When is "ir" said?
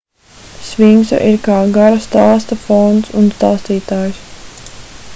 1.25-1.37